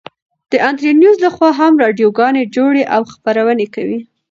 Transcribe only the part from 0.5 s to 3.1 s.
د انترنيوز لخوا هم راډيو گانې جوړې او